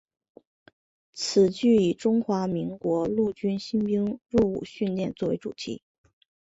[1.13, 5.83] 此剧以中华民国陆军新兵入伍训练作为主题。